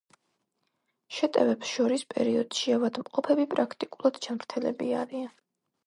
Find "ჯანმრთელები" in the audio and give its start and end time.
4.29-4.95